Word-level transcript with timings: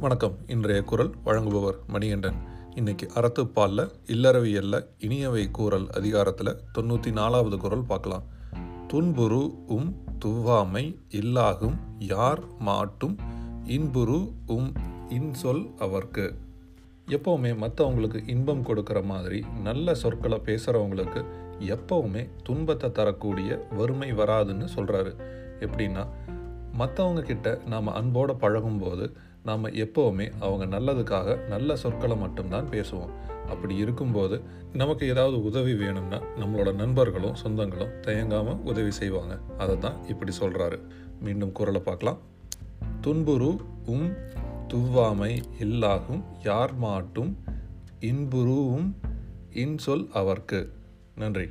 வணக்கம். 0.00 0.34
இன்றைய 0.46 0.82
குரல் 0.82 1.10
வழங்குபவர் 1.24 1.76
மணிகண்டன். 1.86 2.34
இன்னைக்கு 2.74 3.10
அறத்துப்பாலில் 3.14 3.90
இல்லறவியல்ல 4.06 4.86
இனியவை 4.98 5.50
கூறல் 5.50 5.90
அதிகாரத்தில் 5.90 6.56
தொண்ணூற்றி 6.74 7.12
நாலாவது 7.12 7.58
குரல் 7.58 7.84
பார்க்கலாம். 7.84 8.22
துன்புரு 8.92 9.54
உம் 9.66 10.02
துவ்வாமை 10.24 10.96
இல்லாகும் 11.10 11.76
யார் 11.98 12.42
மாட்டும் 12.58 13.16
இன்புரு 13.64 14.32
உம் 14.46 14.72
இன்சொல் 15.08 15.64
அவர்க்கு. 15.78 16.34
எப்போவுமே 17.08 17.52
மற்றவங்களுக்கு 17.56 18.28
இன்பம் 18.28 18.64
கொடுக்குற 18.64 19.04
மாதிரி 19.04 19.44
நல்ல 19.62 19.94
சொற்களை 19.94 20.40
பேசுகிறவங்களுக்கு 20.44 21.24
எப்போவுமே 21.60 22.28
துன்பத்தை 22.42 22.92
தரக்கூடிய 22.92 23.66
வறுமை 23.70 24.12
வராதுன்னு 24.12 24.68
சொல்கிறாரு 24.76 25.14
எப்படின்னா 25.60 26.06
மற்றவங்க 26.78 27.20
கிட்ட 27.20 27.58
நாம் 27.66 27.86
அன்போடு 27.86 28.34
பழகும்போது 28.36 29.16
நாம் 29.46 29.66
எப்போவுமே 29.66 30.32
அவங்க 30.40 30.78
நல்லதுக்காக 30.78 31.46
நல்ல 31.46 31.76
சொற்களை 31.76 32.16
மட்டும்தான் 32.16 32.68
பேசுவோம். 32.70 33.12
அப்படி 33.48 33.76
இருக்கும்போது 33.76 34.40
நமக்கு 34.72 35.06
ஏதாவது 35.06 35.44
உதவி 35.44 35.74
வேணும்னா 35.74 36.18
நம்மளோட 36.40 36.74
நண்பர்களும் 36.74 37.36
சொந்தங்களும் 37.42 38.00
தயங்காமல் 38.00 38.60
உதவி 38.64 38.90
செய்வாங்க. 38.90 39.38
அதை 39.58 39.78
தான் 39.78 39.96
இப்படி 40.08 40.32
சொல்கிறாரு 40.40 40.78
மீண்டும் 41.20 41.52
குரலை 41.52 41.80
பார்க்கலாம். 41.80 42.18
துன்புரு 43.02 43.56
உம் 43.86 44.12
துவ்வாமை 44.68 45.32
இல்லாகும் 45.58 46.22
யார் 46.44 46.78
மாட்டும் 46.78 47.36
இன்புருவும் 48.00 48.90
இன்சொல் 49.54 50.08
அவர்க்கு. 50.12 50.60
நன்றி. 51.16 51.46